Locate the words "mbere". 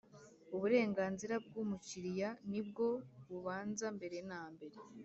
3.97-4.17, 4.53-4.77